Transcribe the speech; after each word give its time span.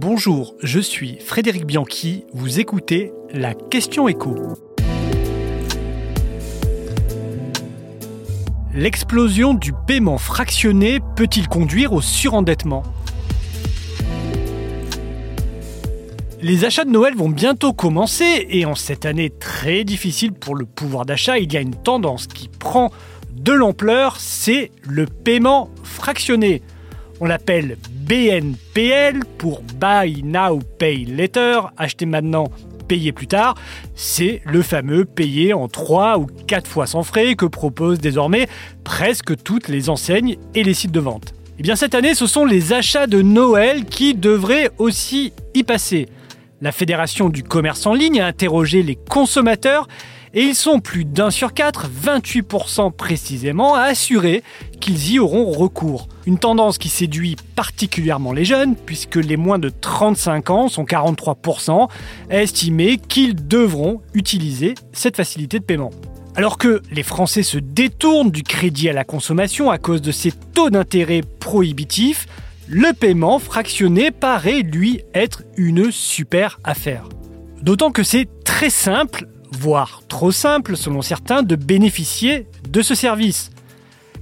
Bonjour, 0.00 0.54
je 0.62 0.78
suis 0.78 1.18
Frédéric 1.18 1.66
Bianchi, 1.66 2.22
vous 2.32 2.60
écoutez 2.60 3.10
la 3.34 3.52
question 3.52 4.06
écho. 4.06 4.36
L'explosion 8.72 9.54
du 9.54 9.72
paiement 9.88 10.16
fractionné 10.16 11.00
peut-il 11.16 11.48
conduire 11.48 11.94
au 11.94 12.00
surendettement? 12.00 12.84
Les 16.42 16.64
achats 16.64 16.84
de 16.84 16.90
Noël 16.90 17.16
vont 17.16 17.28
bientôt 17.28 17.72
commencer 17.72 18.46
et 18.48 18.66
en 18.66 18.76
cette 18.76 19.04
année 19.04 19.30
très 19.30 19.82
difficile 19.82 20.32
pour 20.32 20.54
le 20.54 20.64
pouvoir 20.64 21.06
d'achat, 21.06 21.38
il 21.38 21.52
y 21.52 21.56
a 21.56 21.60
une 21.60 21.74
tendance 21.74 22.28
qui 22.28 22.48
prend 22.48 22.92
de 23.32 23.52
l'ampleur, 23.52 24.14
c'est 24.20 24.70
le 24.84 25.06
paiement 25.06 25.70
fractionné. 25.82 26.62
On 27.20 27.26
l'appelle 27.26 27.76
BNPL 28.06 29.24
pour 29.38 29.62
Buy 29.62 30.22
Now 30.22 30.60
Pay 30.78 31.04
Later, 31.04 31.72
acheter 31.76 32.06
maintenant, 32.06 32.44
payer 32.86 33.10
plus 33.10 33.26
tard. 33.26 33.56
C'est 33.96 34.40
le 34.44 34.62
fameux 34.62 35.04
payer 35.04 35.52
en 35.52 35.66
3 35.66 36.18
ou 36.18 36.26
4 36.46 36.68
fois 36.68 36.86
sans 36.86 37.02
frais 37.02 37.34
que 37.34 37.46
proposent 37.46 37.98
désormais 37.98 38.46
presque 38.84 39.42
toutes 39.42 39.66
les 39.66 39.90
enseignes 39.90 40.36
et 40.54 40.62
les 40.62 40.74
sites 40.74 40.92
de 40.92 41.00
vente. 41.00 41.30
Et 41.30 41.60
eh 41.60 41.62
bien 41.64 41.74
cette 41.74 41.96
année, 41.96 42.14
ce 42.14 42.28
sont 42.28 42.44
les 42.44 42.72
achats 42.72 43.08
de 43.08 43.20
Noël 43.20 43.84
qui 43.84 44.14
devraient 44.14 44.70
aussi 44.78 45.32
y 45.54 45.64
passer. 45.64 46.06
La 46.60 46.70
Fédération 46.70 47.30
du 47.30 47.42
commerce 47.42 47.84
en 47.84 47.94
ligne 47.94 48.20
a 48.20 48.26
interrogé 48.26 48.84
les 48.84 48.94
consommateurs 48.94 49.88
et 50.34 50.42
ils 50.42 50.54
sont 50.54 50.80
plus 50.80 51.04
d'un 51.04 51.30
sur 51.30 51.54
quatre, 51.54 51.88
28% 51.88 52.92
précisément, 52.92 53.74
à 53.74 53.82
assurer 53.82 54.42
qu'ils 54.80 55.12
y 55.12 55.18
auront 55.18 55.50
recours. 55.50 56.08
Une 56.26 56.38
tendance 56.38 56.78
qui 56.78 56.88
séduit 56.88 57.36
particulièrement 57.56 58.32
les 58.32 58.44
jeunes, 58.44 58.76
puisque 58.76 59.16
les 59.16 59.36
moins 59.36 59.58
de 59.58 59.68
35 59.70 60.50
ans 60.50 60.68
sont 60.68 60.84
43% 60.84 61.88
à 62.30 62.42
estimer 62.42 62.98
qu'ils 62.98 63.48
devront 63.48 64.00
utiliser 64.14 64.74
cette 64.92 65.16
facilité 65.16 65.58
de 65.58 65.64
paiement. 65.64 65.90
Alors 66.36 66.58
que 66.58 66.82
les 66.92 67.02
Français 67.02 67.42
se 67.42 67.58
détournent 67.58 68.30
du 68.30 68.44
crédit 68.44 68.88
à 68.88 68.92
la 68.92 69.04
consommation 69.04 69.70
à 69.70 69.78
cause 69.78 70.02
de 70.02 70.12
ces 70.12 70.30
taux 70.30 70.70
d'intérêt 70.70 71.22
prohibitifs, 71.40 72.26
le 72.68 72.92
paiement 72.92 73.38
fractionné 73.38 74.10
paraît 74.10 74.60
lui 74.60 75.00
être 75.14 75.42
une 75.56 75.90
super 75.90 76.60
affaire. 76.62 77.08
D'autant 77.62 77.90
que 77.90 78.02
c'est 78.02 78.28
très 78.44 78.70
simple, 78.70 79.26
voire 79.52 80.02
trop 80.08 80.32
simple 80.32 80.76
selon 80.76 81.02
certains, 81.02 81.42
de 81.42 81.56
bénéficier 81.56 82.46
de 82.68 82.82
ce 82.82 82.94
service. 82.94 83.50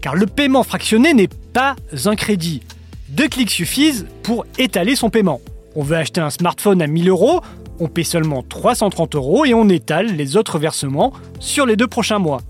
Car 0.00 0.14
le 0.14 0.26
paiement 0.26 0.62
fractionné 0.62 1.14
n'est 1.14 1.30
pas 1.52 1.76
un 2.04 2.16
crédit. 2.16 2.62
Deux 3.08 3.28
clics 3.28 3.50
suffisent 3.50 4.06
pour 4.22 4.46
étaler 4.58 4.96
son 4.96 5.10
paiement. 5.10 5.40
On 5.74 5.82
veut 5.82 5.96
acheter 5.96 6.20
un 6.20 6.30
smartphone 6.30 6.82
à 6.82 6.86
1000 6.86 7.08
euros, 7.08 7.40
on 7.78 7.88
paie 7.88 8.04
seulement 8.04 8.42
330 8.42 9.14
euros 9.14 9.44
et 9.44 9.54
on 9.54 9.68
étale 9.68 10.16
les 10.16 10.36
autres 10.36 10.58
versements 10.58 11.12
sur 11.38 11.66
les 11.66 11.76
deux 11.76 11.86
prochains 11.86 12.18
mois. 12.18 12.40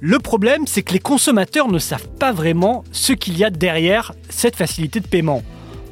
Le 0.00 0.18
problème, 0.18 0.66
c'est 0.66 0.82
que 0.82 0.92
les 0.92 0.98
consommateurs 0.98 1.68
ne 1.68 1.78
savent 1.78 2.08
pas 2.18 2.32
vraiment 2.32 2.84
ce 2.92 3.12
qu'il 3.14 3.38
y 3.38 3.44
a 3.44 3.50
derrière 3.50 4.12
cette 4.28 4.56
facilité 4.56 5.00
de 5.00 5.06
paiement. 5.06 5.42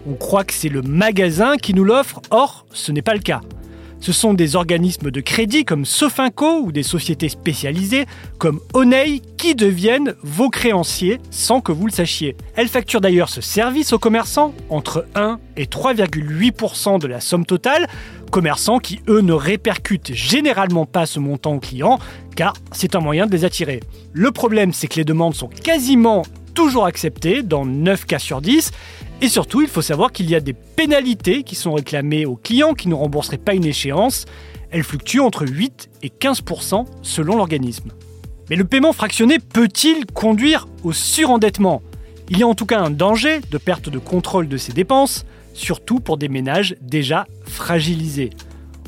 On 0.06 0.14
croit 0.14 0.44
que 0.44 0.52
c'est 0.52 0.68
le 0.68 0.82
magasin 0.82 1.56
qui 1.56 1.72
nous 1.72 1.84
l'offre, 1.84 2.20
or 2.30 2.66
ce 2.72 2.92
n'est 2.92 3.02
pas 3.02 3.14
le 3.14 3.20
cas. 3.20 3.40
Ce 4.04 4.12
sont 4.12 4.34
des 4.34 4.54
organismes 4.54 5.10
de 5.10 5.22
crédit 5.22 5.64
comme 5.64 5.86
Sofinco 5.86 6.60
ou 6.60 6.72
des 6.72 6.82
sociétés 6.82 7.30
spécialisées 7.30 8.04
comme 8.36 8.60
Onei 8.74 9.22
qui 9.38 9.54
deviennent 9.54 10.14
vos 10.22 10.50
créanciers 10.50 11.20
sans 11.30 11.62
que 11.62 11.72
vous 11.72 11.86
le 11.86 11.92
sachiez. 11.92 12.36
Elles 12.54 12.68
facturent 12.68 13.00
d'ailleurs 13.00 13.30
ce 13.30 13.40
service 13.40 13.94
aux 13.94 13.98
commerçants 13.98 14.52
entre 14.68 15.06
1 15.14 15.38
et 15.56 15.64
3,8% 15.64 17.00
de 17.00 17.06
la 17.06 17.22
somme 17.22 17.46
totale, 17.46 17.88
commerçants 18.30 18.78
qui 18.78 19.00
eux 19.08 19.22
ne 19.22 19.32
répercutent 19.32 20.12
généralement 20.12 20.84
pas 20.84 21.06
ce 21.06 21.18
montant 21.18 21.54
aux 21.54 21.60
clients 21.60 21.98
car 22.36 22.52
c'est 22.72 22.96
un 22.96 23.00
moyen 23.00 23.24
de 23.24 23.32
les 23.32 23.46
attirer. 23.46 23.80
Le 24.12 24.30
problème 24.32 24.74
c'est 24.74 24.86
que 24.86 24.96
les 24.96 25.06
demandes 25.06 25.34
sont 25.34 25.48
quasiment 25.48 26.24
toujours 26.52 26.84
acceptées 26.84 27.42
dans 27.42 27.64
9 27.64 28.04
cas 28.04 28.18
sur 28.18 28.42
10 28.42 28.70
et 29.20 29.28
surtout, 29.28 29.62
il 29.62 29.68
faut 29.68 29.82
savoir 29.82 30.12
qu'il 30.12 30.28
y 30.28 30.34
a 30.34 30.40
des 30.40 30.52
pénalités 30.52 31.44
qui 31.44 31.54
sont 31.54 31.72
réclamées 31.72 32.26
aux 32.26 32.36
clients 32.36 32.74
qui 32.74 32.88
ne 32.88 32.94
rembourseraient 32.94 33.38
pas 33.38 33.54
une 33.54 33.64
échéance. 33.64 34.26
Elles 34.70 34.82
fluctuent 34.82 35.20
entre 35.20 35.46
8 35.46 35.88
et 36.02 36.08
15% 36.08 36.84
selon 37.02 37.36
l'organisme. 37.36 37.92
Mais 38.50 38.56
le 38.56 38.64
paiement 38.64 38.92
fractionné 38.92 39.38
peut-il 39.38 40.04
conduire 40.06 40.66
au 40.82 40.92
surendettement? 40.92 41.80
Il 42.28 42.38
y 42.38 42.42
a 42.42 42.46
en 42.46 42.54
tout 42.54 42.66
cas 42.66 42.80
un 42.80 42.90
danger 42.90 43.40
de 43.50 43.58
perte 43.58 43.88
de 43.88 43.98
contrôle 43.98 44.48
de 44.48 44.56
ses 44.56 44.72
dépenses, 44.72 45.24
surtout 45.54 46.00
pour 46.00 46.18
des 46.18 46.28
ménages 46.28 46.74
déjà 46.80 47.26
fragilisés. 47.46 48.30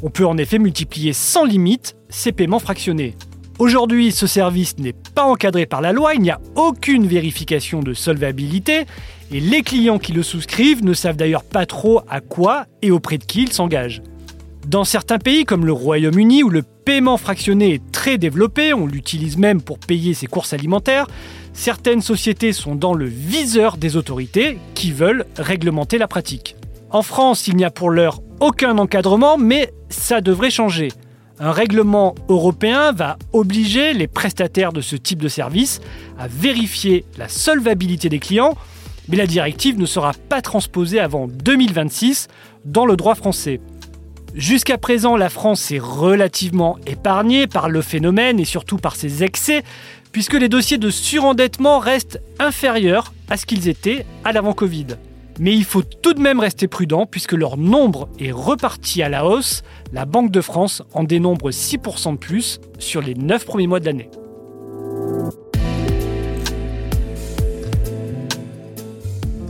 On 0.03 0.11
peut 0.11 0.27
en 0.27 0.37
effet 0.37 0.59
multiplier 0.59 1.13
sans 1.13 1.45
limite 1.45 1.97
ces 2.11 2.33
paiements 2.33 2.59
fractionnés. 2.59 3.15
Aujourd'hui, 3.59 4.13
ce 4.13 4.27
service 4.27 4.77
n'est 4.77 4.95
pas 5.15 5.25
encadré 5.25 5.65
par 5.65 5.81
la 5.81 5.93
loi, 5.93 6.15
il 6.15 6.21
n'y 6.21 6.31
a 6.31 6.41
aucune 6.57 7.07
vérification 7.07 7.81
de 7.81 7.95
solvabilité 7.95 8.85
et 9.33 9.41
les 9.41 9.63
clients 9.63 9.99
qui 9.99 10.13
le 10.13 10.23
souscrivent 10.23 10.85
ne 10.85 10.93
savent 10.93 11.17
d'ailleurs 11.17 11.43
pas 11.43 11.65
trop 11.65 12.03
à 12.11 12.21
quoi 12.21 12.67
et 12.83 12.91
auprès 12.91 13.17
de 13.17 13.25
qui 13.25 13.45
ils 13.45 13.53
s'engagent. 13.53 14.03
Dans 14.67 14.85
certains 14.85 15.19
pays 15.19 15.47
comme 15.47 15.65
le 15.65 15.73
Royaume-Uni 15.73 16.43
où 16.43 16.51
le 16.51 16.63
paiement 16.63 17.17
fractionné 17.17 17.73
est 17.73 17.93
très 17.93 18.19
développé, 18.19 18.75
on 18.75 18.87
l'utilise 18.87 19.39
même 19.39 19.63
pour 19.63 19.79
payer 19.79 20.13
ses 20.13 20.27
courses 20.27 20.53
alimentaires, 20.53 21.07
certaines 21.55 22.03
sociétés 22.03 22.53
sont 22.53 22.75
dans 22.75 22.93
le 22.93 23.07
viseur 23.07 23.79
des 23.79 23.97
autorités 23.97 24.59
qui 24.75 24.93
veulent 24.93 25.25
réglementer 25.39 25.97
la 25.97 26.09
pratique. 26.09 26.57
En 26.91 27.01
France, 27.01 27.47
il 27.47 27.57
n'y 27.57 27.65
a 27.65 27.71
pour 27.71 27.89
l'heure 27.89 28.21
aucun 28.41 28.77
encadrement, 28.77 29.39
mais 29.39 29.73
ça 29.89 30.21
devrait 30.21 30.51
changer. 30.51 30.89
Un 31.39 31.53
règlement 31.53 32.15
européen 32.31 32.93
va 32.93 33.19
obliger 33.35 33.93
les 33.93 34.07
prestataires 34.07 34.73
de 34.73 34.81
ce 34.81 34.97
type 34.97 35.21
de 35.21 35.29
service 35.29 35.81
à 36.19 36.29
vérifier 36.29 37.05
la 37.19 37.29
solvabilité 37.29 38.09
des 38.09 38.21
clients, 38.21 38.57
mais 39.09 39.19
la 39.19 39.27
directive 39.27 39.79
ne 39.79 39.85
sera 39.85 40.13
pas 40.31 40.41
transposée 40.41 40.99
avant 40.99 41.29
2026 41.29 42.29
dans 42.65 42.87
le 42.87 42.97
droit 42.97 43.15
français. 43.15 43.61
Jusqu'à 44.35 44.79
présent, 44.79 45.17
la 45.17 45.29
France 45.29 45.71
est 45.71 45.79
relativement 45.79 46.79
épargnée 46.87 47.47
par 47.47 47.69
le 47.69 47.83
phénomène 47.83 48.41
et 48.41 48.45
surtout 48.47 48.79
par 48.79 48.97
ses 48.97 49.23
excès, 49.23 49.63
puisque 50.13 50.35
les 50.35 50.49
dossiers 50.49 50.79
de 50.79 50.89
surendettement 50.89 51.79
restent 51.79 52.21
inférieurs 52.39 53.13
à 53.29 53.37
ce 53.37 53.45
qu'ils 53.45 53.69
étaient 53.69 54.07
à 54.25 54.33
l'avant-Covid. 54.33 54.87
Mais 55.39 55.55
il 55.55 55.65
faut 55.65 55.83
tout 55.83 56.15
de 56.15 56.21
même 56.21 56.41
rester 56.41 56.67
prudent 56.69 57.07
puisque 57.07 57.33
leur 57.33 57.57
nombre 57.57 58.09
est 58.19 58.33
reparti 58.33 59.03
à 59.03 59.09
la 59.09 59.27
hausse. 59.27 59.63
La 59.93 60.07
Banque 60.07 60.31
de 60.31 60.41
France 60.41 60.83
en 60.95 61.05
dénombre 61.05 61.51
6% 61.51 62.13
de 62.13 62.19
plus 62.19 62.61
sur 62.79 63.03
les 63.03 63.15
9 63.15 63.45
premiers 63.45 63.67
mois 63.67 63.81
de 63.81 63.87
l'année. 63.87 64.11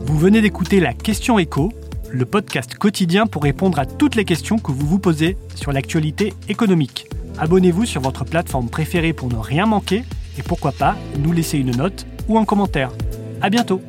Vous 0.06 0.18
venez 0.18 0.40
d'écouter 0.40 0.80
la 0.80 0.94
Question 0.94 1.38
Écho, 1.38 1.72
le 2.10 2.24
podcast 2.24 2.74
quotidien 2.74 3.26
pour 3.26 3.42
répondre 3.42 3.78
à 3.78 3.86
toutes 3.86 4.14
les 4.14 4.24
questions 4.24 4.58
que 4.58 4.72
vous 4.72 4.86
vous 4.86 4.98
posez 4.98 5.36
sur 5.54 5.72
l'actualité 5.72 6.32
économique. 6.48 7.06
Abonnez-vous 7.38 7.84
sur 7.84 8.00
votre 8.00 8.24
plateforme 8.24 8.70
préférée 8.70 9.12
pour 9.12 9.28
ne 9.28 9.36
rien 9.36 9.66
manquer 9.66 10.04
et 10.38 10.42
pourquoi 10.42 10.72
pas 10.72 10.96
nous 11.18 11.32
laisser 11.32 11.58
une 11.58 11.76
note 11.76 12.06
ou 12.28 12.38
un 12.38 12.44
commentaire. 12.44 12.90
À 13.42 13.50
bientôt 13.50 13.80